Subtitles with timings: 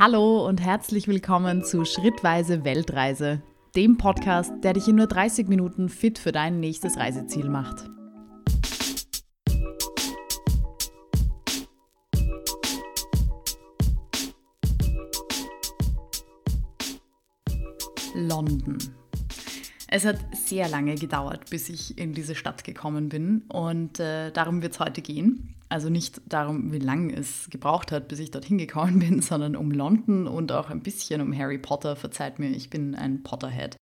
[0.00, 3.42] Hallo und herzlich willkommen zu Schrittweise Weltreise,
[3.74, 7.90] dem Podcast, der dich in nur 30 Minuten fit für dein nächstes Reiseziel macht.
[18.14, 18.78] London.
[19.90, 24.60] Es hat sehr lange gedauert, bis ich in diese Stadt gekommen bin und äh, darum
[24.60, 25.54] wird es heute gehen.
[25.70, 29.70] Also nicht darum, wie lange es gebraucht hat, bis ich dorthin gekommen bin, sondern um
[29.70, 31.96] London und auch ein bisschen um Harry Potter.
[31.96, 33.76] Verzeiht mir, ich bin ein Potterhead.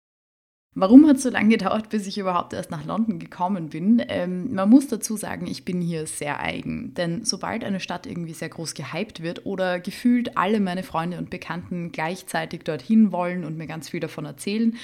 [0.75, 4.03] Warum hat es so lange gedauert, bis ich überhaupt erst nach London gekommen bin?
[4.09, 6.95] Ähm, man muss dazu sagen, ich bin hier sehr eigen.
[6.95, 11.29] Denn sobald eine Stadt irgendwie sehr groß gehypt wird oder gefühlt alle meine Freunde und
[11.29, 14.75] Bekannten gleichzeitig dorthin wollen und mir ganz viel davon erzählen,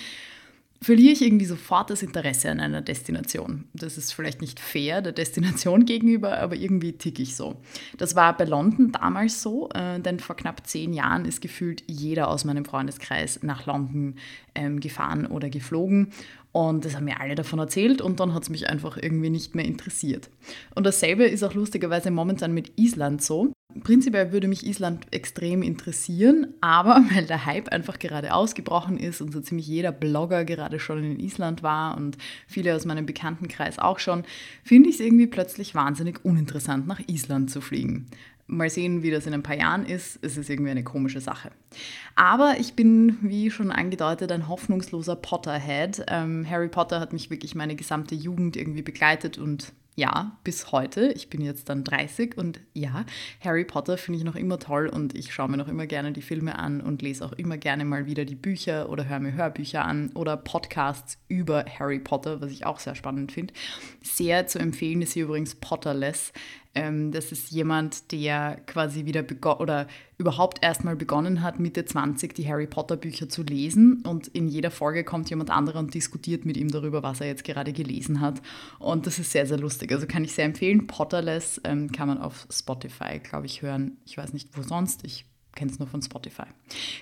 [0.82, 3.66] verliere ich irgendwie sofort das Interesse an einer Destination.
[3.74, 7.58] Das ist vielleicht nicht fair der Destination gegenüber, aber irgendwie ticke ich so.
[7.98, 12.30] Das war bei London damals so, äh, denn vor knapp zehn Jahren ist gefühlt jeder
[12.30, 14.16] aus meinem Freundeskreis nach London
[14.56, 16.12] ähm, gefahren oder geflogen.
[16.52, 19.56] Und das haben mir alle davon erzählt und dann hat es mich einfach irgendwie nicht
[19.56, 20.30] mehr interessiert.
[20.74, 23.52] Und dasselbe ist auch lustigerweise momentan mit Island so.
[23.84, 29.32] Prinzipiell würde mich Island extrem interessieren, aber weil der Hype einfach gerade ausgebrochen ist und
[29.32, 34.00] so ziemlich jeder Blogger gerade schon in Island war und viele aus meinem Bekanntenkreis auch
[34.00, 34.24] schon,
[34.64, 38.08] finde ich es irgendwie plötzlich wahnsinnig uninteressant, nach Island zu fliegen.
[38.48, 40.18] Mal sehen, wie das in ein paar Jahren ist.
[40.24, 41.52] Es ist irgendwie eine komische Sache.
[42.16, 46.04] Aber ich bin, wie schon angedeutet, ein hoffnungsloser Potterhead.
[46.08, 51.12] Ähm, Harry Potter hat mich wirklich meine gesamte Jugend irgendwie begleitet und ja, bis heute.
[51.12, 53.06] Ich bin jetzt dann 30 und ja,
[53.44, 56.22] Harry Potter finde ich noch immer toll und ich schaue mir noch immer gerne die
[56.22, 59.84] Filme an und lese auch immer gerne mal wieder die Bücher oder höre mir Hörbücher
[59.84, 63.54] an oder Podcasts über Harry Potter, was ich auch sehr spannend finde.
[64.02, 66.32] Sehr zu empfehlen ist hier übrigens Potterless.
[66.76, 69.26] Ähm, das ist jemand, der quasi wieder
[69.60, 74.04] oder überhaupt erstmal begonnen hat, Mitte 20 die Harry Potter Bücher zu lesen.
[74.06, 77.44] Und in jeder Folge kommt jemand anderer und diskutiert mit ihm darüber, was er jetzt
[77.44, 78.42] gerade gelesen hat.
[78.78, 79.92] Und das ist sehr, sehr lustig.
[79.92, 80.88] Also kann ich sehr empfehlen.
[80.88, 83.98] Potterless ähm, kann man auf Spotify, glaube ich, hören.
[84.06, 85.04] Ich weiß nicht, wo sonst.
[85.06, 85.26] Ich
[85.60, 86.46] kenne es nur von Spotify.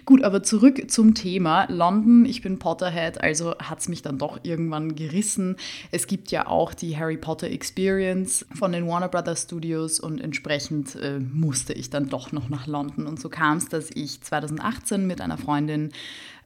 [0.06, 2.26] Gut, aber zurück zum Thema London.
[2.26, 5.58] Ich bin Potterhead, also hat es mich dann doch irgendwann gerissen.
[5.92, 10.96] Es gibt ja auch die Harry Potter Experience von den Warner Brothers Studios und entsprechend
[10.96, 13.06] äh, musste ich dann doch noch nach London.
[13.06, 15.92] Und so kam es, dass ich 2018 mit einer Freundin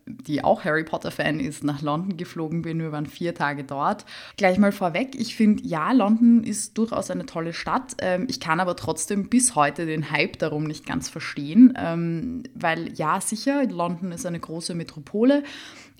[0.05, 2.79] die auch Harry Potter-Fan ist, nach London geflogen bin.
[2.79, 4.05] Wir waren vier Tage dort.
[4.37, 7.95] Gleich mal vorweg, ich finde, ja, London ist durchaus eine tolle Stadt.
[7.99, 12.93] Ähm, ich kann aber trotzdem bis heute den Hype darum nicht ganz verstehen, ähm, weil
[12.93, 15.43] ja, sicher, London ist eine große Metropole.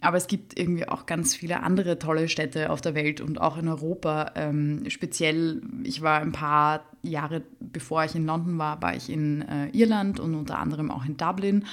[0.03, 3.57] Aber es gibt irgendwie auch ganz viele andere tolle Städte auf der Welt und auch
[3.57, 4.31] in Europa.
[4.33, 9.41] Ähm, speziell, ich war ein paar Jahre bevor ich in London war, war ich in
[9.43, 11.65] äh, Irland und unter anderem auch in Dublin.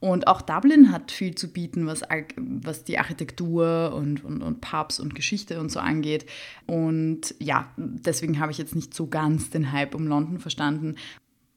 [0.00, 2.02] Und auch Dublin hat viel zu bieten, was,
[2.36, 6.26] was die Architektur und, und, und Pubs und Geschichte und so angeht.
[6.66, 10.96] Und ja, deswegen habe ich jetzt nicht so ganz den Hype um London verstanden.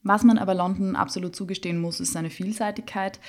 [0.02, 3.20] Was man aber London absolut zugestehen muss, ist seine Vielseitigkeit.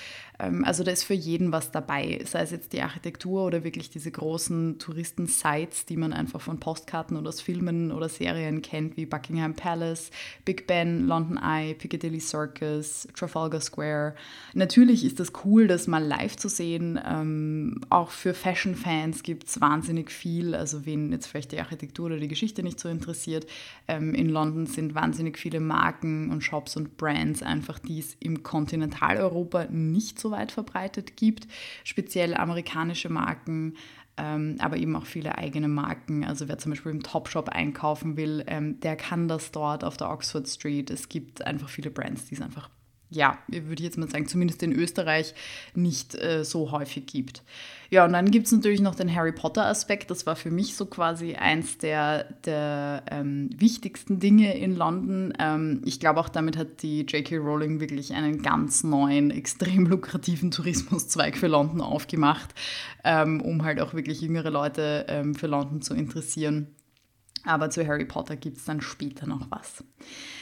[0.42, 3.90] Ähm, also da ist für jeden was dabei, sei es jetzt die Architektur oder wirklich
[3.90, 9.06] diese großen Touristen-Sites, die man einfach von Postkarten oder aus Filmen oder Serien kennt, wie
[9.06, 10.12] Buckingham Palace,
[10.46, 14.16] Big Ben, London Eye, Piccadilly Circus, Trafalgar Square.
[14.54, 17.00] Natürlich ist das cool, das mal live zu sehen.
[17.06, 20.56] Ähm, auch für Fashion-Fans gibt es wahnsinnig viel.
[20.56, 23.46] Also wen jetzt vielleicht die Architektur oder die Geschichte nicht so interessiert.
[23.88, 28.16] Ähm, in London sind wahnsinnig viele Marken und Shops Shops und Brands einfach, die es
[28.20, 31.48] im Kontinentaleuropa nicht so weit verbreitet gibt.
[31.84, 33.76] Speziell amerikanische Marken,
[34.18, 36.24] ähm, aber eben auch viele eigene Marken.
[36.24, 40.10] Also wer zum Beispiel im Topshop einkaufen will, ähm, der kann das dort auf der
[40.10, 40.90] Oxford Street.
[40.90, 42.70] Es gibt einfach viele Brands, die es einfach
[43.12, 45.34] ja, würde ich jetzt mal sagen, zumindest in Österreich
[45.76, 47.44] nicht äh, so häufig gibt.
[47.90, 50.10] Ja, und dann gibt es natürlich noch den Harry Potter-Aspekt.
[50.12, 55.34] Das war für mich so quasi eins der, der ähm, wichtigsten Dinge in London.
[55.40, 57.36] Ähm, ich glaube, auch damit hat die J.K.
[57.36, 62.56] Rowling wirklich einen ganz neuen, extrem lukrativen Tourismuszweig für London aufgemacht,
[63.04, 66.68] ähm, um halt auch wirklich jüngere Leute ähm, für London zu interessieren.
[67.44, 69.84] Aber zu Harry Potter gibt es dann später noch was.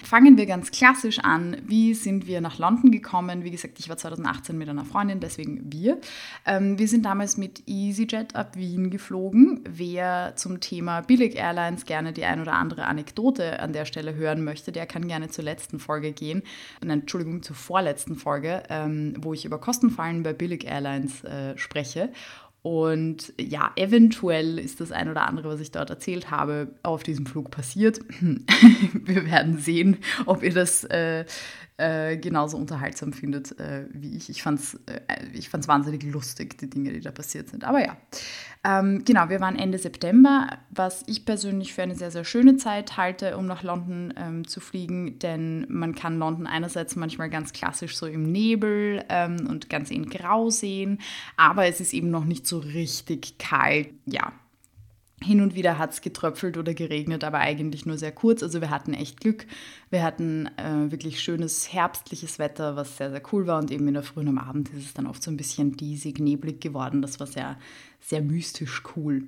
[0.04, 1.58] Fangen wir ganz klassisch an.
[1.66, 3.44] Wie sind wir nach London gekommen?
[3.44, 6.00] Wie gesagt, ich war 2018 mit einer Freundin, deswegen wir.
[6.46, 9.62] Ähm, wir sind damals mit EasyJet ab Wien geflogen.
[9.70, 14.44] Wer zum Thema Billig Airlines gerne die ein oder andere Anekdote an der Stelle hören
[14.44, 16.44] möchte, der kann gerne zur letzten Folge gehen.
[16.82, 22.12] Nein, Entschuldigung, zur vorletzten Folge, ähm, wo ich über Kostenfallen bei Billig Airlines äh, spreche.
[22.62, 27.26] Und ja, eventuell ist das ein oder andere, was ich dort erzählt habe, auf diesem
[27.26, 28.02] Flug passiert.
[28.20, 31.26] Wir werden sehen, ob ihr das äh,
[31.80, 34.30] äh, genauso unterhaltsam findet äh, wie ich.
[34.30, 35.00] Ich fand es äh,
[35.34, 37.64] ich fand's wahnsinnig lustig, die Dinge, die da passiert sind.
[37.64, 37.98] Aber ja,
[38.66, 42.98] ähm, genau, wir waren Ende September, was ich persönlich für eine sehr, sehr schöne Zeit
[42.98, 47.96] halte, um nach London ähm, zu fliegen, denn man kann London einerseits manchmal ganz klassisch
[47.96, 51.00] so im Nebel ähm, und ganz in Grau sehen,
[51.38, 53.90] aber es ist eben noch nicht so richtig kalt.
[54.06, 54.34] Ja,
[55.22, 58.42] hin und wieder hat es getröpfelt oder geregnet, aber eigentlich nur sehr kurz.
[58.42, 59.46] Also wir hatten echt Glück.
[59.92, 63.60] Wir hatten äh, wirklich schönes herbstliches Wetter, was sehr, sehr cool war.
[63.60, 65.78] Und eben in der Früh und am Abend ist es dann oft so ein bisschen
[65.78, 67.02] diesig, neblig geworden.
[67.02, 67.58] Das war sehr,
[68.00, 69.24] sehr mystisch cool.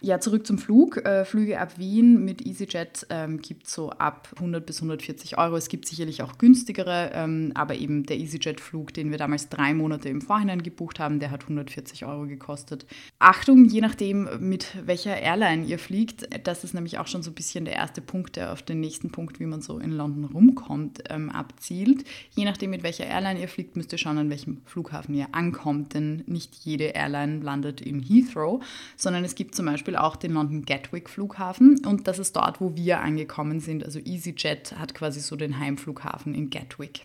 [0.00, 0.98] Ja, zurück zum Flug.
[0.98, 5.56] Äh, Flüge ab Wien mit EasyJet ähm, gibt es so ab 100 bis 140 Euro.
[5.56, 10.08] Es gibt sicherlich auch günstigere, ähm, aber eben der EasyJet-Flug, den wir damals drei Monate
[10.08, 12.86] im Vorhinein gebucht haben, der hat 140 Euro gekostet.
[13.18, 17.34] Achtung, je nachdem, mit welcher Airline ihr fliegt, das ist nämlich auch schon so ein
[17.34, 21.02] bisschen der erste Punkt, der auf den nächsten Punkt, wie man so in London rumkommt,
[21.10, 22.04] ähm, abzielt.
[22.34, 25.94] Je nachdem, mit welcher Airline ihr fliegt, müsst ihr schauen, an welchem Flughafen ihr ankommt,
[25.94, 28.64] denn nicht jede Airline landet in Heathrow,
[28.96, 32.74] sondern es gibt zum Beispiel auch den London Gatwick Flughafen und das ist dort, wo
[32.76, 33.84] wir angekommen sind.
[33.84, 37.02] Also EasyJet hat quasi so den Heimflughafen in Gatwick.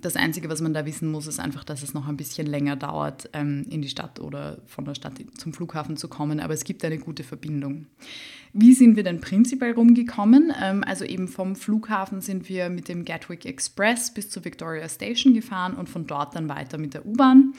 [0.00, 2.76] Das Einzige, was man da wissen muss, ist einfach, dass es noch ein bisschen länger
[2.76, 6.64] dauert, ähm, in die Stadt oder von der Stadt zum Flughafen zu kommen, aber es
[6.64, 7.86] gibt eine gute Verbindung.
[8.54, 10.52] Wie sind wir denn prinzipiell rumgekommen?
[10.62, 15.34] Ähm, also eben vom Flughafen sind wir mit dem Gatwick Express bis zur Victoria Station
[15.34, 17.54] gefahren und von dort dann weiter mit der U-Bahn.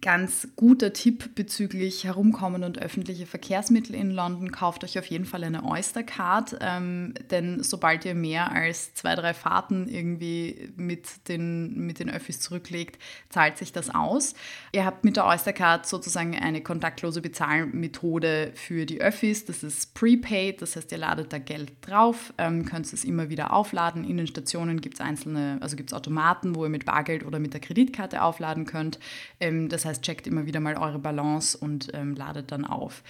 [0.00, 5.44] Ganz guter Tipp bezüglich Herumkommen und öffentliche Verkehrsmittel in London, kauft euch auf jeden Fall
[5.44, 11.86] eine Oyster Card, ähm, denn sobald ihr mehr als zwei, drei Fahrten irgendwie mit den,
[11.86, 14.34] mit den Öffis zurücklegt, zahlt sich das aus.
[14.72, 19.44] Ihr habt mit der Oyster Card sozusagen eine kontaktlose Bezahlmethode für die Öffis.
[19.44, 23.52] Das ist Prepaid das heißt, ihr ladet da Geld drauf, ähm, könnt es immer wieder
[23.52, 24.04] aufladen.
[24.14, 27.40] In den Stationen gibt es einzelne, also gibt es Automaten, wo ihr mit Bargeld oder
[27.40, 29.00] mit der Kreditkarte aufladen könnt.
[29.40, 33.02] Ähm, das heißt, checkt immer wieder mal eure Balance und ähm, ladet dann auf.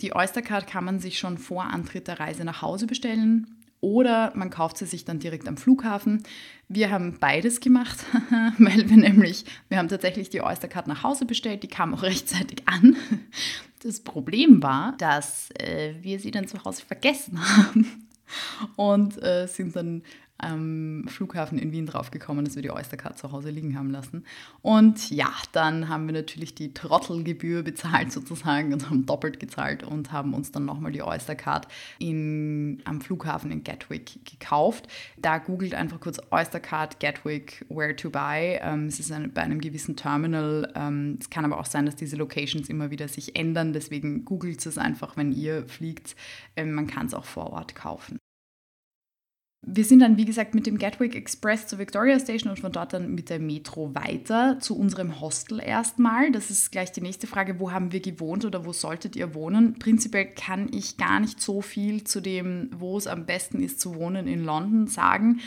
[0.00, 4.50] Die Oystercard kann man sich schon vor Antritt der Reise nach Hause bestellen oder man
[4.50, 6.22] kauft sie sich dann direkt am Flughafen.
[6.68, 7.98] Wir haben beides gemacht,
[8.58, 12.62] weil wir nämlich, wir haben tatsächlich die Oystercard nach Hause bestellt, die kam auch rechtzeitig
[12.66, 12.96] an.
[13.82, 18.06] Das Problem war, dass äh, wir sie dann zu Hause vergessen haben
[18.76, 20.02] und äh, sind dann
[20.38, 24.24] am Flughafen in Wien draufgekommen, dass wir die Oystercard zu Hause liegen haben lassen.
[24.60, 30.12] Und ja, dann haben wir natürlich die Trottelgebühr bezahlt sozusagen und haben doppelt gezahlt und
[30.12, 31.68] haben uns dann nochmal die Oystercard
[31.98, 34.88] in, am Flughafen in Gatwick gekauft.
[35.16, 38.58] Da googelt einfach kurz Oystercard Gatwick Where to Buy.
[38.60, 40.72] Ähm, es ist ein, bei einem gewissen Terminal.
[40.74, 43.72] Ähm, es kann aber auch sein, dass diese Locations immer wieder sich ändern.
[43.72, 46.16] Deswegen googelt es einfach, wenn ihr fliegt.
[46.56, 48.21] Ähm, man kann es auch vor Ort kaufen.
[49.64, 52.94] Wir sind dann, wie gesagt, mit dem Gatwick Express zur Victoria Station und von dort
[52.94, 56.32] dann mit der Metro weiter zu unserem Hostel erstmal.
[56.32, 59.78] Das ist gleich die nächste Frage, wo haben wir gewohnt oder wo solltet ihr wohnen?
[59.78, 63.94] Prinzipiell kann ich gar nicht so viel zu dem, wo es am besten ist zu
[63.94, 65.40] wohnen in London sagen.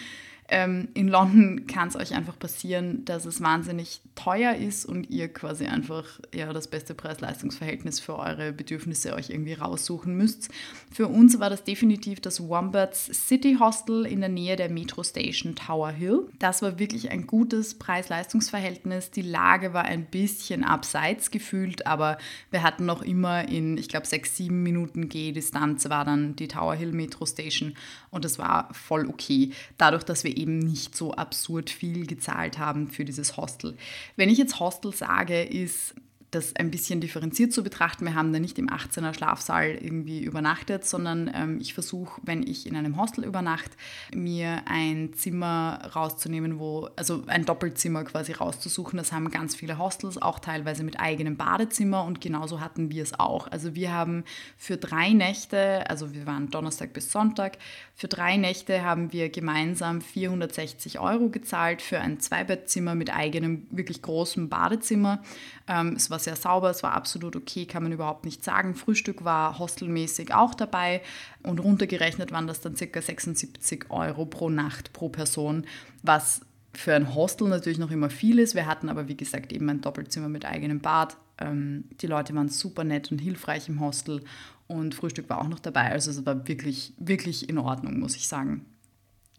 [0.48, 5.28] Ähm, in London kann es euch einfach passieren, dass es wahnsinnig teuer ist und ihr
[5.28, 10.50] quasi einfach ja, das beste Preis-Leistungs-Verhältnis für eure Bedürfnisse euch irgendwie raussuchen müsst.
[10.92, 15.56] Für uns war das definitiv das Wombats City Hostel in der Nähe der Metro Station
[15.56, 16.28] Tower Hill.
[16.38, 19.10] Das war wirklich ein gutes Preis-Leistungs-Verhältnis.
[19.10, 22.20] Die Lage war ein bisschen abseits gefühlt, aber
[22.52, 26.76] wir hatten noch immer in, ich glaube, sechs, sieben Minuten Gehdistanz war dann die Tower
[26.76, 27.74] Hill Metro Station
[28.12, 29.52] und das war voll okay.
[29.78, 33.78] Dadurch, dass wir eben nicht so absurd viel gezahlt haben für dieses Hostel.
[34.16, 35.96] Wenn ich jetzt Hostel sage, ist
[36.36, 38.06] das ein bisschen differenziert zu betrachten.
[38.06, 42.68] Wir haben da nicht im 18er Schlafsaal irgendwie übernachtet, sondern ähm, ich versuche, wenn ich
[42.68, 43.72] in einem Hostel übernachte,
[44.14, 48.98] mir ein Zimmer rauszunehmen, wo, also ein Doppelzimmer quasi rauszusuchen.
[48.98, 53.20] Das haben ganz viele Hostels, auch teilweise mit eigenem Badezimmer und genauso hatten wir es
[53.20, 53.48] auch.
[53.52, 54.24] Also wir haben
[54.58, 57.58] für drei Nächte, also wir waren Donnerstag bis Sonntag,
[57.98, 64.02] für drei Nächte haben wir gemeinsam 460 Euro gezahlt für ein Zweibettzimmer mit eigenem, wirklich
[64.02, 65.24] großem Badezimmer.
[65.68, 68.76] Ähm, es war sehr sauber, es war absolut okay, kann man überhaupt nicht sagen.
[68.76, 71.02] Frühstück war hostelmäßig auch dabei
[71.44, 73.02] und runtergerechnet waren das dann ca.
[73.02, 75.66] 76 Euro pro Nacht pro Person,
[76.04, 76.42] was
[76.74, 78.56] für ein Hostel natürlich noch immer viel ist.
[78.56, 81.18] Wir hatten aber, wie gesagt, eben ein Doppelzimmer mit eigenem Bad.
[81.38, 84.24] Ähm, die Leute waren super nett und hilfreich im Hostel
[84.68, 85.92] und Frühstück war auch noch dabei.
[85.92, 88.66] Also es war wirklich, wirklich in Ordnung, muss ich sagen.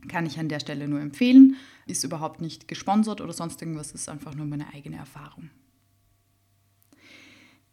[0.08, 1.56] Kann ich an der Stelle nur empfehlen.
[1.86, 5.50] Ist überhaupt nicht gesponsert oder sonst irgendwas, ist einfach nur meine eigene Erfahrung.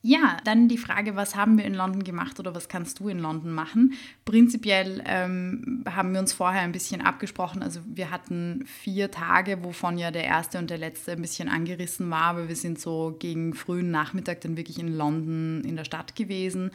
[0.06, 3.20] Ja, dann die Frage, was haben wir in London gemacht oder was kannst du in
[3.20, 3.94] London machen?
[4.26, 7.64] Prinzipiell ähm, haben wir uns vorher ein bisschen abgesprochen.
[7.64, 12.12] Also wir hatten vier Tage, wovon ja der erste und der letzte ein bisschen angerissen
[12.12, 16.18] war, aber wir sind so gegen frühen Nachmittag dann wirklich in London in der Stadt
[16.18, 16.72] gewesen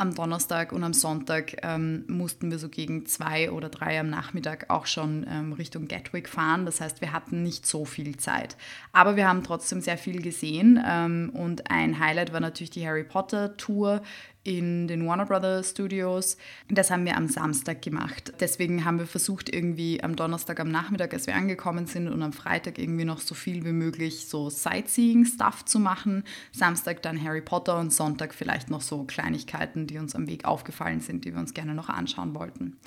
[0.00, 4.70] am Donnerstag und am Sonntag ähm, mussten wir so gegen zwei oder drei am Nachmittag
[4.70, 6.64] auch schon ähm, Richtung Gatwick fahren.
[6.64, 8.56] Das heißt, wir hatten nicht so viel Zeit.
[8.92, 13.04] Aber wir haben trotzdem sehr viel gesehen ähm, und ein Highlight war natürlich die Harry
[13.04, 14.02] Potter Tour
[14.42, 16.36] in den Warner Brothers Studios.
[16.68, 18.32] Das haben wir am Samstag gemacht.
[18.40, 22.32] Deswegen haben wir versucht, irgendwie am Donnerstag am Nachmittag, als wir angekommen sind, und am
[22.32, 26.24] Freitag irgendwie noch so viel wie möglich so Sightseeing-Stuff zu machen.
[26.52, 31.00] Samstag dann Harry Potter und Sonntag vielleicht noch so Kleinigkeiten, die uns am Weg aufgefallen
[31.00, 32.78] sind, die wir uns gerne noch anschauen wollten.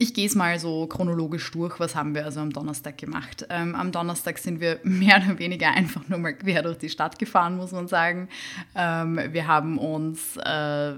[0.00, 1.80] Ich gehe es mal so chronologisch durch.
[1.80, 3.44] Was haben wir also am Donnerstag gemacht?
[3.50, 7.18] Ähm, am Donnerstag sind wir mehr oder weniger einfach nur mal quer durch die Stadt
[7.18, 8.28] gefahren, muss man sagen.
[8.76, 10.94] Ähm, wir haben uns äh,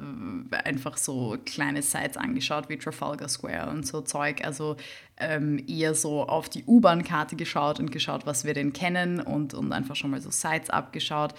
[0.65, 4.45] einfach so kleine Sites angeschaut, wie Trafalgar Square und so Zeug.
[4.45, 4.77] Also
[5.17, 9.73] ähm, eher so auf die U-Bahn-Karte geschaut und geschaut, was wir denn kennen und, und
[9.73, 11.33] einfach schon mal so Sites abgeschaut.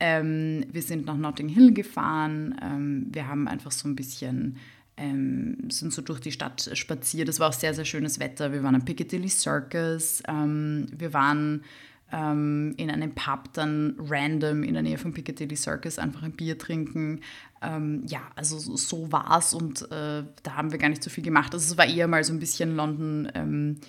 [0.00, 2.58] Ähm, wir sind nach Notting Hill gefahren.
[2.60, 4.58] Ähm, wir haben einfach so ein bisschen
[4.96, 7.28] ähm, sind so durch die Stadt spaziert.
[7.28, 8.52] Es war auch sehr, sehr schönes Wetter.
[8.52, 10.22] Wir waren am Piccadilly Circus.
[10.28, 11.64] Ähm, wir waren
[12.12, 16.58] ähm, in einem Pub dann random in der Nähe vom Piccadilly Circus einfach ein Bier
[16.58, 17.20] trinken.
[17.60, 21.24] Ähm, ja, also so, war es und äh, da haben wir gar nicht so viel
[21.24, 21.52] gemacht.
[21.54, 23.80] Also es war eher mal so ein bisschen London ähm,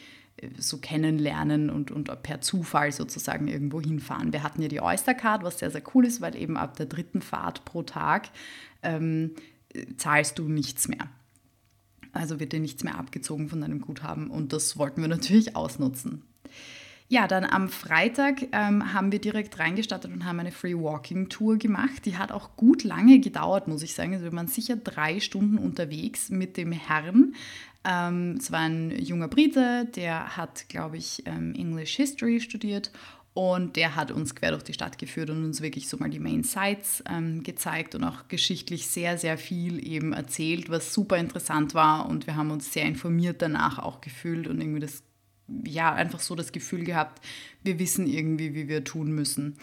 [0.57, 4.33] so kennenlernen und, und per Zufall sozusagen irgendwo hinfahren.
[4.33, 6.87] Wir hatten ja die Oyster Card, was sehr, sehr cool ist, weil eben ab der
[6.87, 8.29] dritten Fahrt pro Tag
[8.83, 9.31] ähm,
[9.97, 11.09] zahlst du nichts mehr.
[12.13, 16.23] Also wird dir nichts mehr abgezogen von deinem Guthaben und das wollten wir natürlich ausnutzen.
[17.07, 21.57] Ja, dann am Freitag ähm, haben wir direkt reingestattet und haben eine Free Walking Tour
[21.57, 22.05] gemacht.
[22.05, 24.13] Die hat auch gut lange gedauert, muss ich sagen.
[24.13, 27.35] Also wir waren sicher drei Stunden unterwegs mit dem Herrn.
[27.83, 32.91] Ähm, es war ein junger Brite, der hat, glaube ich, ähm, English History studiert
[33.35, 36.19] und der hat uns quer durch die Stadt geführt und uns wirklich so mal die
[36.19, 41.73] Main Sites ähm, gezeigt und auch geschichtlich sehr, sehr viel eben erzählt, was super interessant
[41.73, 42.07] war.
[42.07, 45.03] Und wir haben uns sehr informiert danach auch gefühlt und irgendwie das,
[45.65, 47.21] ja, einfach so das Gefühl gehabt,
[47.61, 49.57] wir wissen irgendwie, wie wir tun müssen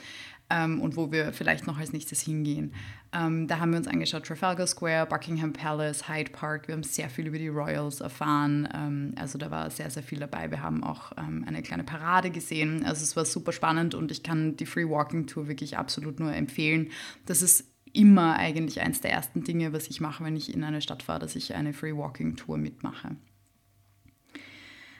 [0.53, 2.75] ähm, und wo wir vielleicht noch als nächstes hingehen.
[3.13, 6.69] Ähm, da haben wir uns angeschaut Trafalgar Square, Buckingham Palace, Hyde Park.
[6.69, 8.69] Wir haben sehr viel über die Royals erfahren.
[8.75, 10.51] Ähm, also da war sehr, sehr viel dabei.
[10.51, 12.85] Wir haben auch ähm, eine kleine Parade gesehen.
[12.85, 16.35] Also es war super spannend und ich kann die Free Walking Tour wirklich absolut nur
[16.35, 16.91] empfehlen.
[17.27, 20.81] Das ist immer eigentlich eins der ersten Dinge, was ich mache, wenn ich in eine
[20.81, 23.17] Stadt fahre, dass ich eine Free Walking Tour mitmache.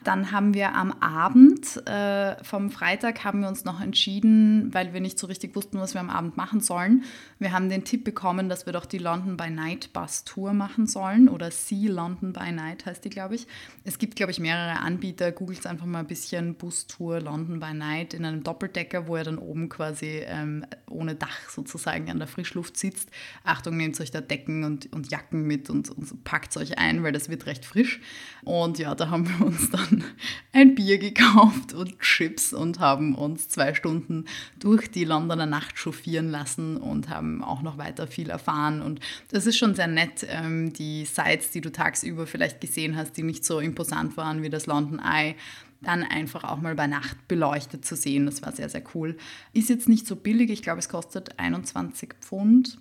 [0.03, 5.01] Dann haben wir am Abend äh, vom Freitag haben wir uns noch entschieden, weil wir
[5.01, 7.03] nicht so richtig wussten, was wir am Abend machen sollen.
[7.39, 10.87] Wir haben den Tipp bekommen, dass wir doch die London by Night Bus Tour machen
[10.87, 13.47] sollen oder Sea London by Night heißt die, glaube ich.
[13.83, 15.31] Es gibt, glaube ich, mehrere Anbieter.
[15.31, 19.37] Googelt einfach mal ein bisschen Bustour London by Night in einem Doppeldecker, wo er dann
[19.37, 23.09] oben quasi ähm, ohne Dach sozusagen an der Frischluft sitzt.
[23.43, 27.11] Achtung, nehmt euch da Decken und, und Jacken mit und, und packt euch ein, weil
[27.11, 27.99] das wird recht frisch.
[28.43, 30.03] Und ja, da haben wir uns dann
[30.53, 34.25] ein Bier gekauft und Chips und haben uns zwei Stunden
[34.59, 38.81] durch die Londoner Nacht chauffieren lassen und haben auch noch weiter viel erfahren.
[38.81, 38.99] Und
[39.31, 43.23] das ist schon sehr nett, ähm, die Sites, die du tagsüber vielleicht gesehen hast, die
[43.23, 45.35] nicht so imposant waren wie das London Eye,
[45.83, 48.25] dann einfach auch mal bei Nacht beleuchtet zu sehen.
[48.25, 49.17] Das war sehr, sehr cool.
[49.53, 52.79] Ist jetzt nicht so billig, ich glaube, es kostet 21 Pfund.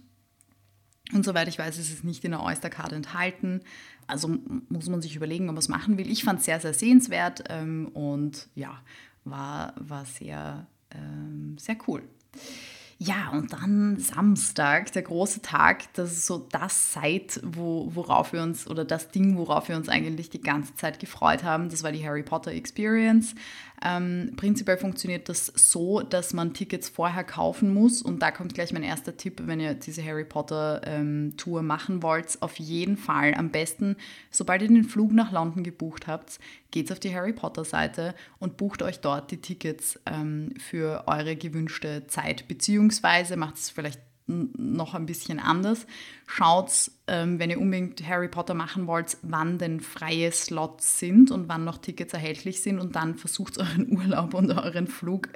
[1.12, 3.60] Und soweit ich weiß, ist es nicht in der Oyster-Card enthalten.
[4.06, 4.36] Also
[4.68, 6.10] muss man sich überlegen, ob man es machen will.
[6.10, 8.80] Ich fand es sehr, sehr sehenswert ähm, und ja,
[9.24, 12.02] war, war sehr, ähm, sehr cool.
[13.04, 18.44] Ja, und dann Samstag, der große Tag, das ist so das Site, wo, worauf wir
[18.44, 21.68] uns, oder das Ding, worauf wir uns eigentlich die ganze Zeit gefreut haben.
[21.68, 23.34] Das war die Harry Potter Experience.
[23.84, 28.02] Ähm, prinzipiell funktioniert das so, dass man Tickets vorher kaufen muss.
[28.02, 32.02] Und da kommt gleich mein erster Tipp, wenn ihr diese Harry Potter ähm, Tour machen
[32.02, 32.40] wollt.
[32.40, 33.96] Auf jeden Fall am besten,
[34.30, 36.38] sobald ihr den Flug nach London gebucht habt,
[36.70, 41.34] geht auf die Harry Potter Seite und bucht euch dort die Tickets ähm, für eure
[41.34, 42.46] gewünschte Zeit.
[42.92, 45.86] Beziehungsweise macht es vielleicht noch ein bisschen anders.
[46.26, 51.48] Schaut, ähm, wenn ihr unbedingt Harry Potter machen wollt, wann denn freie Slots sind und
[51.48, 55.28] wann noch Tickets erhältlich sind und dann versucht euren Urlaub und euren Flug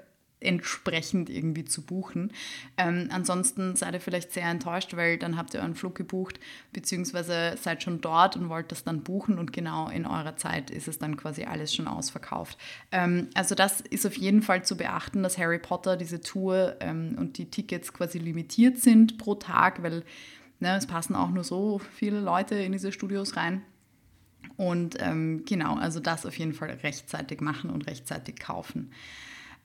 [0.47, 2.33] entsprechend irgendwie zu buchen.
[2.77, 6.41] Ähm, ansonsten seid ihr vielleicht sehr enttäuscht, weil dann habt ihr euren Flug gebucht,
[6.73, 10.89] beziehungsweise seid schon dort und wollt das dann buchen und genau in eurer Zeit ist
[10.89, 12.59] es dann quasi alles schon ausverkauft.
[12.93, 17.17] Ähm, also das ist auf jeden Fall zu beachten, dass Harry Potter, diese Tour ähm,
[17.19, 20.05] und die Tickets quasi limitiert sind pro Tag, weil
[20.61, 23.63] ne, es passen auch nur so viele Leute in diese Studios rein.
[24.57, 28.93] Und ähm, genau, also das auf jeden Fall rechtzeitig machen und rechtzeitig kaufen.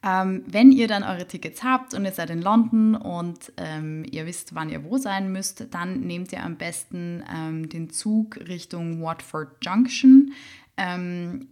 [0.03, 4.25] Ähm, wenn ihr dann eure Tickets habt und ihr seid in London und ähm, ihr
[4.25, 9.01] wisst, wann ihr wo sein müsst, dann nehmt ihr am besten ähm, den Zug Richtung
[9.01, 10.34] Watford Junction.
[10.75, 11.48] Ähm,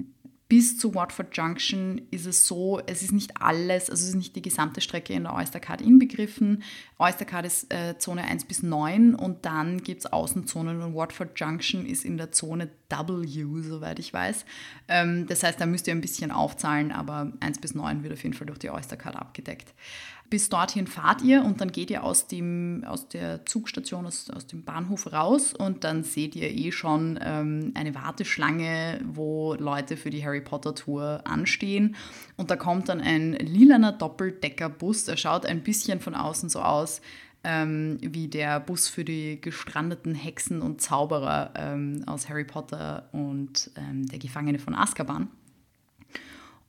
[0.47, 4.35] bis zu Watford Junction ist es so, es ist nicht alles, also es ist nicht
[4.35, 6.63] die gesamte Strecke in der Oystercard inbegriffen.
[6.99, 11.85] Oystercard ist äh, Zone 1 bis 9 und dann gibt es Außenzonen und Watford Junction
[11.85, 14.45] ist in der Zone W, soweit ich weiß.
[14.89, 18.23] Ähm, das heißt, da müsst ihr ein bisschen aufzahlen, aber 1 bis 9 wird auf
[18.23, 19.73] jeden Fall durch die Oystercard abgedeckt.
[20.29, 24.45] Bis dorthin fahrt ihr und dann geht ihr aus, dem, aus der Zugstation, aus, aus
[24.45, 30.11] dem Bahnhof raus und dann seht ihr eh schon ähm, eine Warteschlange, wo Leute für
[30.11, 31.95] die Harry Potter Tour anstehen.
[32.37, 35.07] Und da kommt dann ein lilaner Doppeldeckerbus.
[35.07, 36.88] Er schaut ein bisschen von außen so aus
[37.43, 43.71] ähm, wie der Bus für die gestrandeten Hexen und Zauberer ähm, aus Harry Potter und
[43.77, 45.29] ähm, der Gefangene von Azkaban.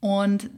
[0.01, 0.51] Und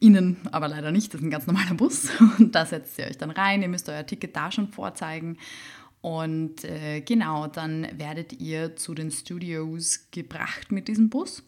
[0.00, 2.08] Ihnen aber leider nicht, das ist ein ganz normaler Bus.
[2.38, 5.36] Und da setzt ihr euch dann rein, ihr müsst euer Ticket da schon vorzeigen.
[6.00, 11.42] Und äh, genau, dann werdet ihr zu den Studios gebracht mit diesem Bus.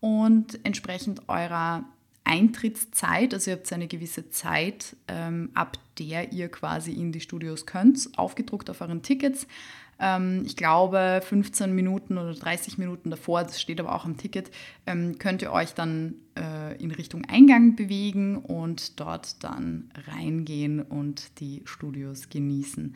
[0.00, 1.84] Und entsprechend eurer
[2.24, 7.66] Eintrittszeit, also ihr habt eine gewisse Zeit, ähm, ab der ihr quasi in die Studios
[7.66, 9.46] könnt, aufgedruckt auf euren Tickets.
[10.00, 14.50] Ähm, ich glaube, 15 Minuten oder 30 Minuten davor, das steht aber auch am Ticket,
[14.86, 21.40] ähm, könnt ihr euch dann äh, in Richtung Eingang bewegen und dort dann reingehen und
[21.40, 22.94] die Studios genießen.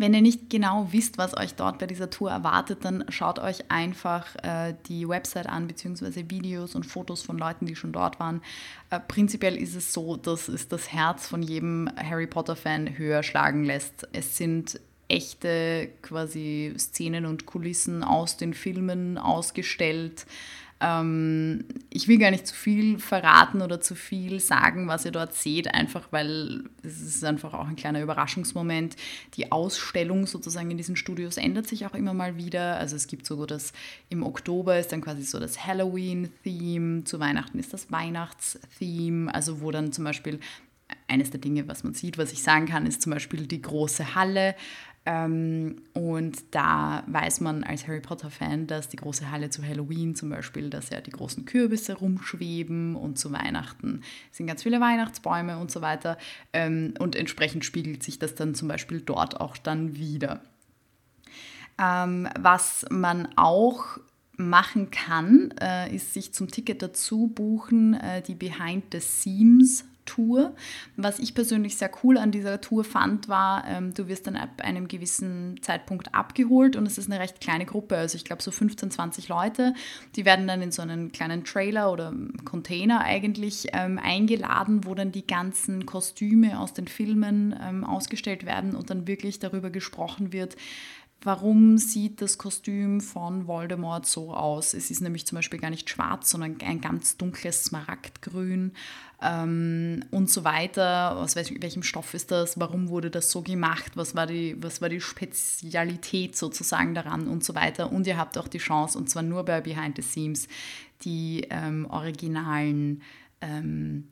[0.00, 3.68] Wenn ihr nicht genau wisst, was euch dort bei dieser Tour erwartet, dann schaut euch
[3.68, 8.40] einfach äh, die Website an, beziehungsweise Videos und Fotos von Leuten, die schon dort waren.
[8.90, 13.64] Äh, prinzipiell ist es so, dass es das Herz von jedem Harry Potter-Fan höher schlagen
[13.64, 14.06] lässt.
[14.12, 20.26] Es sind echte quasi Szenen und Kulissen aus den Filmen ausgestellt.
[20.80, 25.34] Ähm, ich will gar nicht zu viel verraten oder zu viel sagen, was ihr dort
[25.34, 28.94] seht, einfach weil es ist einfach auch ein kleiner Überraschungsmoment.
[29.34, 32.76] Die Ausstellung sozusagen in diesen Studios ändert sich auch immer mal wieder.
[32.76, 33.72] Also es gibt so das
[34.08, 39.72] im Oktober ist dann quasi so das Halloween-Theme, zu Weihnachten ist das Weihnachts-Theme, also wo
[39.72, 40.38] dann zum Beispiel
[41.06, 44.14] eines der Dinge, was man sieht, was ich sagen kann, ist zum Beispiel die große
[44.14, 44.54] Halle.
[45.06, 50.28] Ähm, und da weiß man als Harry Potter-Fan, dass die große Halle zu Halloween zum
[50.28, 55.70] Beispiel, dass ja die großen Kürbisse rumschweben und zu Weihnachten sind ganz viele Weihnachtsbäume und
[55.70, 56.18] so weiter.
[56.52, 60.42] Ähm, und entsprechend spiegelt sich das dann zum Beispiel dort auch dann wieder.
[61.80, 63.98] Ähm, was man auch
[64.36, 70.54] machen kann, äh, ist sich zum Ticket dazu buchen, äh, die Behind the Seams Tour.
[70.96, 74.62] Was ich persönlich sehr cool an dieser Tour fand, war, ähm, du wirst dann ab
[74.62, 78.50] einem gewissen Zeitpunkt abgeholt und es ist eine recht kleine Gruppe, also ich glaube so
[78.50, 79.74] 15, 20 Leute.
[80.16, 85.12] Die werden dann in so einen kleinen Trailer oder Container eigentlich ähm, eingeladen, wo dann
[85.12, 90.56] die ganzen Kostüme aus den Filmen ähm, ausgestellt werden und dann wirklich darüber gesprochen wird,
[91.22, 94.72] Warum sieht das Kostüm von Voldemort so aus?
[94.72, 98.72] Es ist nämlich zum Beispiel gar nicht schwarz, sondern ein ganz dunkles Smaragdgrün
[99.20, 101.16] ähm, und so weiter.
[101.16, 102.60] Aus welchem Stoff ist das?
[102.60, 103.96] Warum wurde das so gemacht?
[103.96, 107.90] Was war, die, was war die Spezialität sozusagen daran und so weiter?
[107.90, 110.46] Und ihr habt auch die Chance, und zwar nur bei Behind the Scenes,
[111.02, 113.02] die ähm, originalen
[113.40, 114.06] ähm,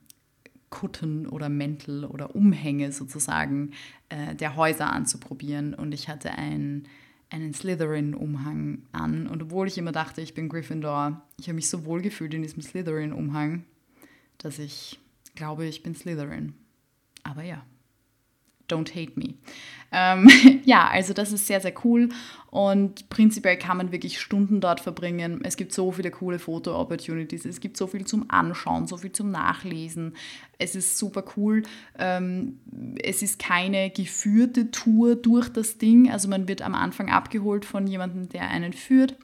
[0.71, 3.73] Kutten oder Mäntel oder Umhänge sozusagen
[4.09, 5.75] äh, der Häuser anzuprobieren.
[5.75, 6.89] Und ich hatte ein,
[7.31, 9.27] einen Slytherin-Umhang an.
[9.27, 12.43] Und obwohl ich immer dachte, ich bin Gryffindor, ich habe mich so wohl gefühlt in
[12.43, 13.65] diesem Slytherin-Umhang,
[14.39, 14.99] dass ich
[15.35, 16.55] glaube, ich bin Slytherin.
[17.23, 17.65] Aber ja
[18.69, 19.35] don't hate me.
[19.93, 20.29] Ähm,
[20.65, 22.09] ja, also das ist sehr, sehr cool
[22.51, 25.41] und prinzipiell kann man wirklich Stunden dort verbringen.
[25.45, 29.31] Es gibt so viele coole Foto-Opportunities, es gibt so viel zum Anschauen, so viel zum
[29.31, 30.17] Nachlesen.
[30.59, 31.63] Es ist super cool.
[31.99, 32.59] Ähm,
[33.03, 37.87] es ist keine geführte Tour durch das Ding, also man wird am Anfang abgeholt von
[37.87, 39.17] jemandem, der einen führt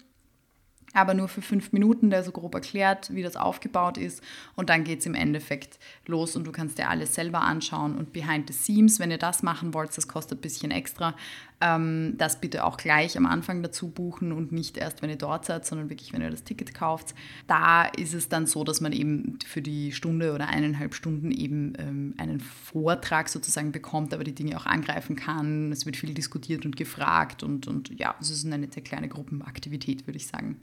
[0.92, 4.22] aber nur für fünf Minuten, der so grob erklärt, wie das aufgebaut ist.
[4.54, 7.96] Und dann geht es im Endeffekt los und du kannst dir alles selber anschauen.
[7.96, 11.14] Und Behind the Scenes, wenn ihr das machen wollt, das kostet ein bisschen extra.
[11.62, 15.44] Ähm, das bitte auch gleich am Anfang dazu buchen und nicht erst, wenn ihr dort
[15.44, 17.14] seid, sondern wirklich, wenn ihr das Ticket kauft.
[17.46, 21.74] Da ist es dann so, dass man eben für die Stunde oder eineinhalb Stunden eben
[21.78, 25.70] ähm, einen Vortrag sozusagen bekommt, aber die Dinge auch angreifen kann.
[25.70, 30.08] Es wird viel diskutiert und gefragt und, und ja, es ist eine nette kleine Gruppenaktivität,
[30.08, 30.56] würde ich sagen.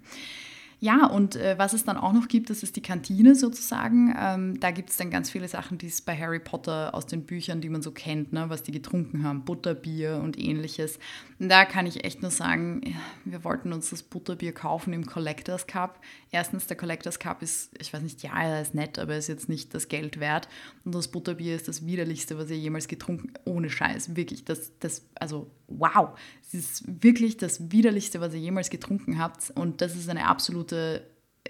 [0.82, 4.16] Ja, und äh, was es dann auch noch gibt, das ist die Kantine sozusagen.
[4.18, 7.26] Ähm, da gibt es dann ganz viele Sachen, die es bei Harry Potter aus den
[7.26, 10.98] Büchern, die man so kennt, ne, was die getrunken haben, Butterbier und ähnliches.
[11.38, 15.68] Und da kann ich echt nur sagen, wir wollten uns das Butterbier kaufen im Collectors
[15.68, 16.00] Cup.
[16.32, 19.28] Erstens, der Collectors Cup ist, ich weiß nicht, ja, er ist nett, aber er ist
[19.28, 20.48] jetzt nicht das Geld wert.
[20.86, 24.46] Und das Butterbier ist das widerlichste, was ihr jemals getrunken, ohne Scheiß, wirklich.
[24.46, 29.52] Das, das, also wow, es ist wirklich das widerlichste, was ihr jemals getrunken habt.
[29.52, 30.69] Und das ist eine absolute,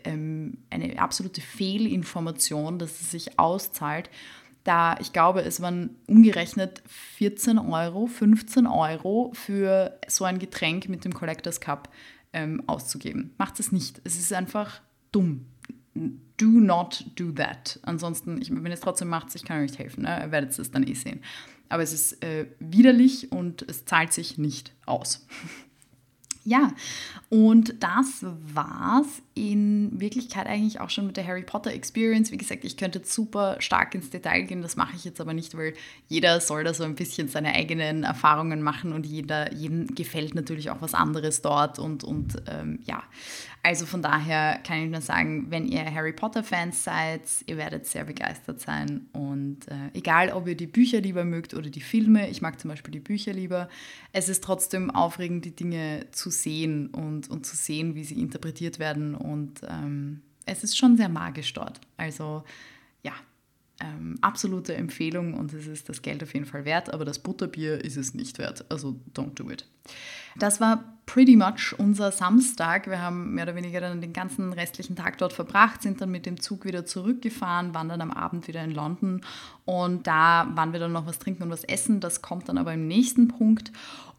[0.04, 4.10] ähm, eine absolute Fehlinformation, dass es sich auszahlt.
[4.64, 11.06] Da, ich glaube, es waren umgerechnet 14 Euro, 15 Euro für so ein Getränk mit
[11.06, 11.90] dem Collectors Cup
[12.34, 13.34] ähm, auszugeben.
[13.38, 14.02] Macht es nicht.
[14.04, 15.46] Es ist einfach dumm.
[15.94, 17.80] Do not do that.
[17.84, 20.04] Ansonsten, ich, wenn ihr es trotzdem macht, ich kann euch nicht helfen.
[20.04, 20.24] Ne?
[20.24, 21.22] Ihr werdet es dann eh sehen.
[21.70, 25.28] Aber es ist äh, widerlich und es zahlt sich nicht aus.
[26.46, 26.72] Ja,
[27.30, 32.32] und das war's in Wirklichkeit eigentlich auch schon mit der Harry Potter Experience.
[32.32, 35.56] Wie gesagt, ich könnte super stark ins Detail gehen, das mache ich jetzt aber nicht,
[35.58, 35.74] weil
[36.08, 40.70] jeder soll da so ein bisschen seine eigenen Erfahrungen machen und jeder, jedem gefällt natürlich
[40.70, 43.04] auch was anderes dort und, und ähm, ja,
[43.62, 48.06] also von daher kann ich nur sagen, wenn ihr Harry Potter-Fans seid, ihr werdet sehr
[48.06, 49.08] begeistert sein.
[49.12, 52.70] Und äh, egal, ob ihr die Bücher lieber mögt oder die Filme, ich mag zum
[52.70, 53.68] Beispiel die Bücher lieber,
[54.14, 58.80] es ist trotzdem aufregend, die Dinge zu sehen und, und zu sehen, wie sie interpretiert
[58.80, 59.14] werden.
[59.14, 61.82] Und ähm, es ist schon sehr magisch dort.
[61.98, 62.44] Also
[63.04, 63.14] ja,
[63.82, 67.84] ähm, absolute Empfehlung und es ist das Geld auf jeden Fall wert, aber das Butterbier
[67.84, 68.66] ist es nicht wert.
[68.70, 69.66] Also don't do it.
[70.38, 72.88] Das war pretty much unser Samstag.
[72.88, 76.28] Wir haben mehr oder weniger dann den ganzen restlichen Tag dort verbracht, sind dann mit
[76.28, 79.22] dem Zug wieder zurückgefahren, waren dann am Abend wieder in London
[79.66, 82.00] und da waren wir dann noch was trinken und was essen.
[82.00, 83.72] Das kommt dann aber im nächsten Punkt.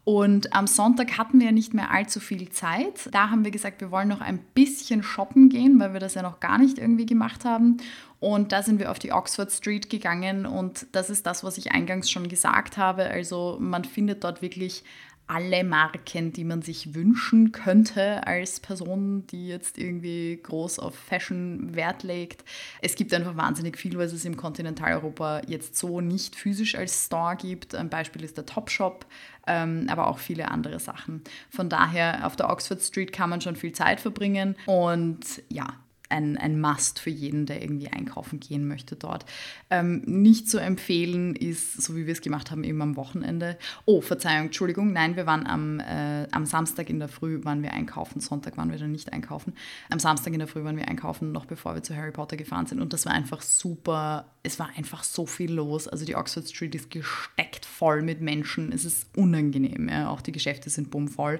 [0.03, 3.07] Und am Sonntag hatten wir ja nicht mehr allzu viel Zeit.
[3.11, 6.23] Da haben wir gesagt, wir wollen noch ein bisschen shoppen gehen, weil wir das ja
[6.23, 7.77] noch gar nicht irgendwie gemacht haben.
[8.19, 11.71] Und da sind wir auf die Oxford Street gegangen und das ist das, was ich
[11.71, 13.05] eingangs schon gesagt habe.
[13.05, 14.83] Also man findet dort wirklich
[15.31, 21.73] alle Marken, die man sich wünschen könnte als Person, die jetzt irgendwie groß auf Fashion
[21.73, 22.43] Wert legt.
[22.81, 27.37] Es gibt einfach wahnsinnig viel, was es im Kontinentaleuropa jetzt so nicht physisch als Store
[27.37, 27.75] gibt.
[27.75, 29.05] Ein Beispiel ist der Topshop,
[29.47, 31.21] ähm, aber auch viele andere Sachen.
[31.49, 35.67] Von daher auf der Oxford Street kann man schon viel Zeit verbringen und ja,
[36.11, 39.25] ein, ein Must für jeden, der irgendwie einkaufen gehen möchte dort.
[39.69, 43.57] Ähm, nicht zu empfehlen ist, so wie wir es gemacht haben, eben am Wochenende.
[43.85, 47.73] Oh, Verzeihung, Entschuldigung, nein, wir waren am, äh, am Samstag in der Früh waren wir
[47.73, 49.53] einkaufen, Sonntag waren wir dann nicht einkaufen.
[49.89, 52.65] Am Samstag in der Früh waren wir einkaufen, noch bevor wir zu Harry Potter gefahren
[52.65, 55.87] sind und das war einfach super, es war einfach so viel los.
[55.87, 60.09] Also die Oxford Street ist gesteckt voll mit Menschen, es ist unangenehm, ja?
[60.09, 61.39] auch die Geschäfte sind bummvoll.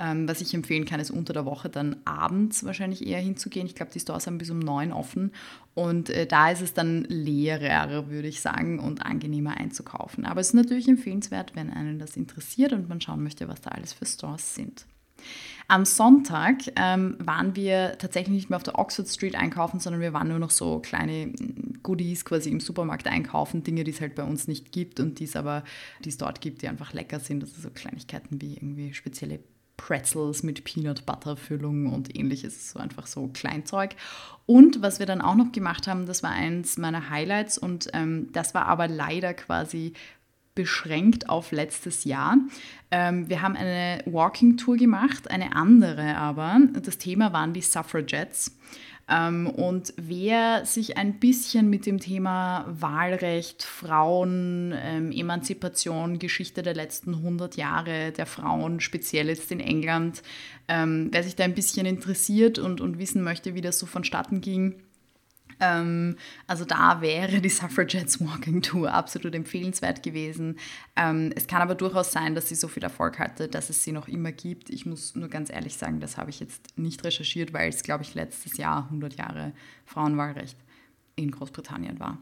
[0.00, 3.66] Ähm, was ich empfehlen kann, ist unter der Woche dann abends wahrscheinlich eher hinzugehen.
[3.66, 5.30] Ich glaube, die Stores haben bis um neun offen
[5.74, 10.26] und äh, da ist es dann leerer, würde ich sagen, und angenehmer einzukaufen.
[10.26, 13.70] Aber es ist natürlich empfehlenswert, wenn einen das interessiert und man schauen möchte, was da
[13.70, 14.84] alles für Stores sind.
[15.68, 20.12] Am Sonntag ähm, waren wir tatsächlich nicht mehr auf der Oxford Street einkaufen, sondern wir
[20.12, 24.14] waren nur noch so kleine mm, Goodies quasi im Supermarkt einkaufen, Dinge, die es halt
[24.14, 25.64] bei uns nicht gibt und die es aber,
[26.04, 27.46] die es dort gibt, die einfach lecker sind.
[27.46, 29.38] Sind so Kleinigkeiten wie irgendwie spezielle
[29.76, 33.96] Pretzels mit Peanut Butter Füllung und ähnliches, so einfach so Kleinzeug.
[34.46, 38.28] Und was wir dann auch noch gemacht haben, das war eins meiner Highlights und ähm,
[38.32, 39.94] das war aber leider quasi
[40.54, 42.38] beschränkt auf letztes Jahr.
[42.90, 46.60] Ähm, wir haben eine Walking Tour gemacht, eine andere aber.
[46.80, 48.56] Das Thema waren die Suffragettes.
[49.08, 56.74] Ähm, und wer sich ein bisschen mit dem Thema Wahlrecht, Frauen, ähm, Emanzipation, Geschichte der
[56.74, 60.22] letzten 100 Jahre der Frauen, speziell jetzt in England,
[60.68, 64.40] ähm, wer sich da ein bisschen interessiert und, und wissen möchte, wie das so vonstatten
[64.40, 64.76] ging,
[65.60, 70.58] ähm, also da wäre die Suffragettes Walking Tour absolut empfehlenswert gewesen.
[70.96, 73.92] Ähm, es kann aber durchaus sein, dass sie so viel Erfolg hatte, dass es sie
[73.92, 74.70] noch immer gibt.
[74.70, 78.04] Ich muss nur ganz ehrlich sagen, das habe ich jetzt nicht recherchiert, weil es, glaube
[78.04, 79.52] ich, letztes Jahr 100 Jahre
[79.84, 80.58] Frauenwahlrecht
[81.16, 82.18] in Großbritannien war.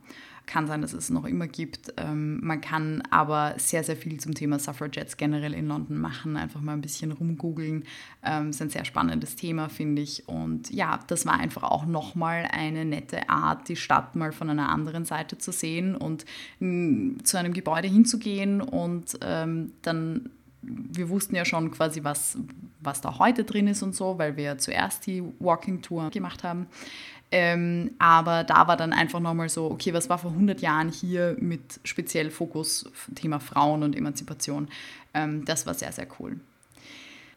[0.47, 1.95] Kann sein, dass es noch immer gibt.
[1.97, 6.37] Ähm, man kann aber sehr, sehr viel zum Thema Suffragettes generell in London machen.
[6.37, 7.85] Einfach mal ein bisschen rumgoogeln.
[8.25, 10.29] Ähm, ist ein sehr spannendes Thema, finde ich.
[10.29, 14.69] Und ja, das war einfach auch nochmal eine nette Art, die Stadt mal von einer
[14.69, 16.25] anderen Seite zu sehen und
[16.59, 20.31] mh, zu einem Gebäude hinzugehen und ähm, dann
[20.63, 22.39] wir wussten ja schon quasi, was,
[22.81, 26.45] was da heute drin ist und so, weil wir ja zuerst die Walking Tour gemacht
[26.45, 26.69] haben.
[27.33, 31.35] Ähm, aber da war dann einfach nochmal so, okay, was war vor 100 Jahren hier
[31.41, 34.69] mit speziell Fokus Thema Frauen und Emanzipation?
[35.15, 36.39] Ähm, das war sehr, sehr cool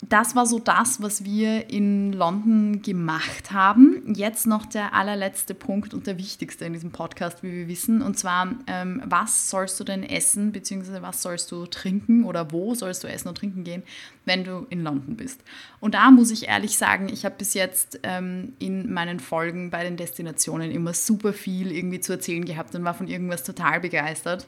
[0.02, 4.14] das war so das, was wir in London gemacht haben.
[4.14, 8.02] Jetzt noch der allerletzte Punkt und der wichtigste in diesem Podcast, wie wir wissen.
[8.02, 12.76] Und zwar, ähm, was sollst du denn essen, beziehungsweise was sollst du trinken oder wo
[12.76, 13.84] sollst du essen und trinken gehen,
[14.26, 15.42] wenn du in London bist?
[15.80, 19.84] Und da muss ich ehrlich sagen, ich habe bis jetzt ähm, in meinen Folgen bei
[19.84, 24.46] den Destinationen immer super viel irgendwie zu erzählen gehabt und war von irgendwas total begeistert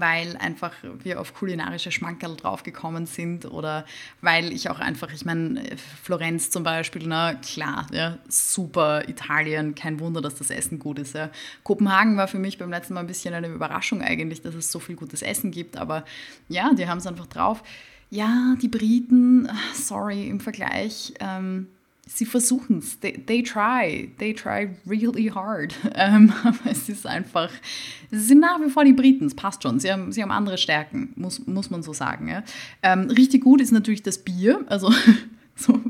[0.00, 3.84] weil einfach wir auf kulinarische Schmankerl draufgekommen sind oder
[4.20, 5.62] weil ich auch einfach, ich meine,
[6.02, 11.14] Florenz zum Beispiel, na klar, ja, super Italien, kein Wunder, dass das Essen gut ist.
[11.14, 11.30] Ja.
[11.62, 14.78] Kopenhagen war für mich beim letzten Mal ein bisschen eine Überraschung eigentlich, dass es so
[14.78, 16.04] viel gutes Essen gibt, aber
[16.48, 17.62] ja, die haben es einfach drauf.
[18.10, 21.68] Ja, die Briten, sorry, im Vergleich, ähm,
[22.14, 22.98] sie versuchen es.
[23.00, 24.10] They, they, try.
[24.18, 25.74] They try really hard.
[25.94, 27.50] Ähm, aber es ist einfach,
[28.10, 29.78] sie sind nach wie vor die Briten, es passt schon.
[29.78, 32.28] Sie haben, sie haben andere Stärken, muss, muss man so sagen.
[32.28, 32.42] Ja.
[32.82, 34.64] Ähm, richtig gut ist natürlich das Bier.
[34.68, 34.92] Also
[35.54, 35.80] so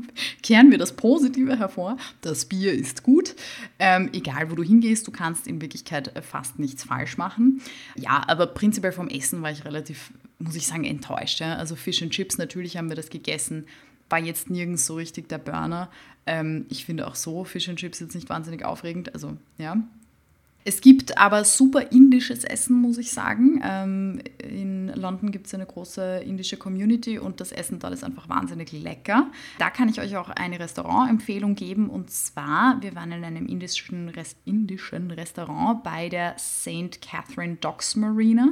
[0.41, 1.97] kehren wir das Positive hervor.
[2.21, 3.35] Das Bier ist gut.
[3.79, 7.61] Ähm, egal, wo du hingehst, du kannst in Wirklichkeit fast nichts falsch machen.
[7.95, 11.39] Ja, aber prinzipiell vom Essen war ich relativ, muss ich sagen, enttäuscht.
[11.39, 11.55] Ja.
[11.55, 13.65] Also Fish and Chips, natürlich haben wir das gegessen
[14.13, 15.89] war jetzt nirgends so richtig der Burner.
[16.27, 19.11] Ähm, ich finde auch so Fish and Chips jetzt nicht wahnsinnig aufregend.
[19.15, 19.75] Also, ja.
[20.65, 23.59] Es gibt aber super indisches Essen, muss ich sagen.
[23.65, 28.29] Ähm, in London gibt es eine große indische Community und das Essen dort ist einfach
[28.29, 29.31] wahnsinnig lecker.
[29.57, 34.09] Da kann ich euch auch eine Restaurantempfehlung geben und zwar, wir waren in einem indischen,
[34.09, 37.01] Rest indischen Restaurant bei der St.
[37.01, 38.49] Catherine Docks Marina.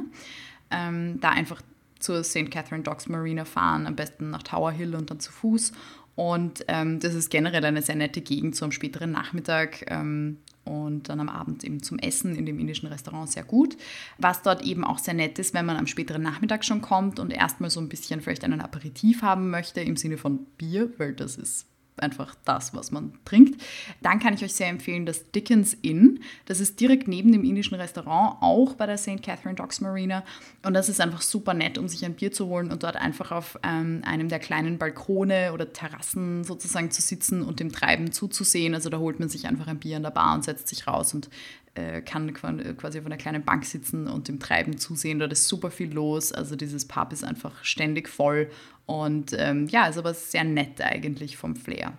[0.72, 1.62] Ähm, da einfach
[2.02, 2.50] zur St.
[2.50, 5.72] Catherine Docks Marina fahren, am besten nach Tower Hill und dann zu Fuß.
[6.14, 11.08] Und ähm, das ist generell eine sehr nette Gegend so am späteren Nachmittag ähm, und
[11.08, 13.76] dann am Abend eben zum Essen in dem indischen Restaurant sehr gut.
[14.18, 17.30] Was dort eben auch sehr nett ist, wenn man am späteren Nachmittag schon kommt und
[17.30, 21.36] erstmal so ein bisschen vielleicht einen Aperitif haben möchte im Sinne von Bier, weil das
[21.36, 23.60] ist einfach das, was man trinkt.
[24.00, 26.20] Dann kann ich euch sehr empfehlen das Dickens Inn.
[26.46, 29.22] Das ist direkt neben dem indischen Restaurant, auch bei der St.
[29.22, 30.24] Catherine Docks Marina.
[30.64, 33.30] Und das ist einfach super nett, um sich ein Bier zu holen und dort einfach
[33.30, 38.74] auf ähm, einem der kleinen Balkone oder Terrassen sozusagen zu sitzen und dem Treiben zuzusehen.
[38.74, 41.14] Also da holt man sich einfach ein Bier an der Bar und setzt sich raus
[41.14, 41.28] und
[41.74, 45.18] äh, kann quasi auf einer kleinen Bank sitzen und dem Treiben zusehen.
[45.18, 46.30] Dort ist super viel los.
[46.32, 48.50] Also dieses Pub ist einfach ständig voll
[48.86, 51.92] und ähm, ja, ist aber sehr nett eigentlich vom Flair.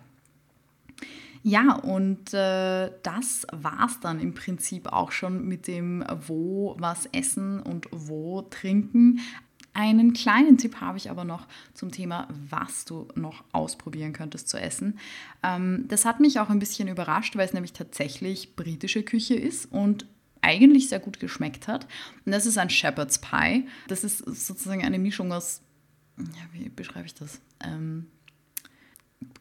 [1.46, 7.06] Ja, und äh, das war es dann im Prinzip auch schon mit dem Wo was
[7.12, 9.20] essen und wo trinken.
[9.74, 14.56] Einen kleinen Tipp habe ich aber noch zum Thema, was du noch ausprobieren könntest zu
[14.56, 14.98] essen.
[15.42, 19.70] Ähm, das hat mich auch ein bisschen überrascht, weil es nämlich tatsächlich britische Küche ist
[19.70, 20.06] und
[20.40, 21.86] eigentlich sehr gut geschmeckt hat.
[22.24, 23.66] Und das ist ein Shepherd's Pie.
[23.88, 25.60] Das ist sozusagen eine Mischung aus,
[26.18, 27.40] ja, wie beschreibe ich das?
[27.60, 28.06] Ähm,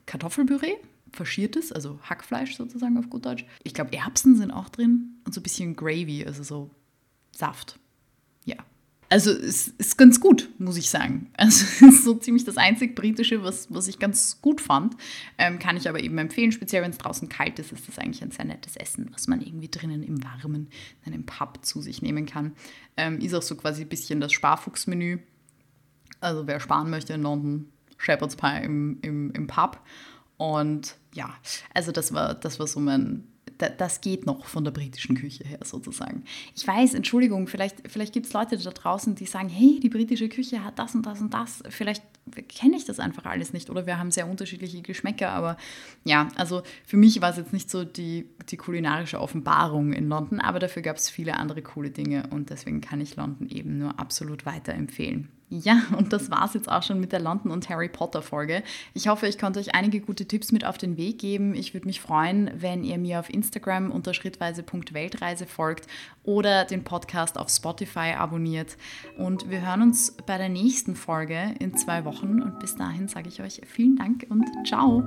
[0.06, 0.76] Kartoffelpüree,
[1.12, 3.46] faschiertes, also Hackfleisch sozusagen auf gut Deutsch.
[3.64, 6.72] Ich glaube, Erbsen sind auch drin und so ein bisschen Gravy, also so
[7.32, 7.80] Saft.
[8.46, 8.58] Ja,
[9.14, 11.30] also es ist ganz gut, muss ich sagen.
[11.38, 14.96] Also es ist so ziemlich das einzig Britische, was, was ich ganz gut fand.
[15.38, 18.24] Ähm, kann ich aber eben empfehlen, speziell wenn es draußen kalt ist, ist das eigentlich
[18.24, 20.68] ein sehr nettes Essen, was man irgendwie drinnen im Warmen,
[21.06, 22.54] in einem Pub zu sich nehmen kann.
[22.98, 25.20] Ähm, ist auch so quasi ein bisschen das Sparfuchsmenü.
[26.24, 29.80] Also wer sparen möchte in London, Shepherd's Pie im, im, im Pub.
[30.38, 31.34] Und ja,
[31.74, 33.24] also das war, das war so mein,
[33.58, 36.24] das geht noch von der britischen Küche her sozusagen.
[36.56, 40.30] Ich weiß, Entschuldigung, vielleicht, vielleicht gibt es Leute da draußen, die sagen, hey, die britische
[40.30, 41.64] Küche hat das und das und das.
[41.70, 42.04] Vielleicht
[42.48, 45.58] kenne ich das einfach alles nicht oder wir haben sehr unterschiedliche Geschmäcker, aber
[46.04, 50.40] ja, also für mich war es jetzt nicht so die, die kulinarische Offenbarung in London,
[50.40, 54.00] aber dafür gab es viele andere coole Dinge und deswegen kann ich London eben nur
[54.00, 55.30] absolut weiterempfehlen.
[55.62, 58.64] Ja, und das war es jetzt auch schon mit der London und Harry Potter Folge.
[58.96, 61.54] Ich hoffe, ich konnte euch einige gute Tipps mit auf den Weg geben.
[61.54, 65.86] Ich würde mich freuen, wenn ihr mir auf Instagram unter schrittweise.weltreise folgt
[66.24, 68.78] oder den Podcast auf Spotify abonniert.
[69.18, 72.42] Und wir hören uns bei der nächsten Folge in zwei Wochen.
[72.42, 75.04] Und bis dahin sage ich euch vielen Dank und ciao.